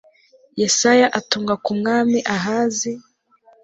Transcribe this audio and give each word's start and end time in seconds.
Yesaya 0.61 1.07
atumwa 1.19 1.53
ku 1.63 1.71
mwami 1.79 2.17
Ahazi 2.35 2.91